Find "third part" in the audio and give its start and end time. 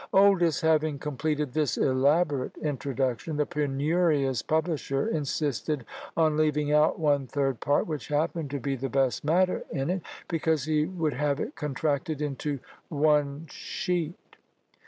7.27-7.85